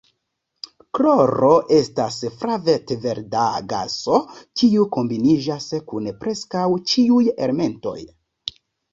Kloro 0.99 1.49
estas 1.79 2.15
flavet-verda 2.37 3.43
gaso 3.73 4.17
kiu 4.61 4.85
kombiniĝas 4.95 5.67
kun 5.91 6.09
preskaŭ 6.23 6.63
ĉiuj 6.93 7.21
elementoj. 7.49 7.95